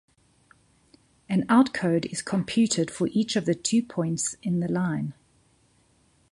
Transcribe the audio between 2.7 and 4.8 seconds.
for each of the two points in the